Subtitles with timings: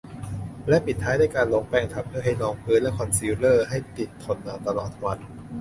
[0.69, 5.19] และปิดท้ายด้วยการลงแป้งทับเพื่อให้รองพื้น และคอนซีลเลอร์ ให้ติดทนนานตลอดวัน